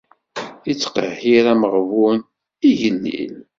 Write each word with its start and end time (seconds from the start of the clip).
Ittqehhir 0.71 1.45
ameɣbun, 1.53 2.19
igellil. 2.69 3.35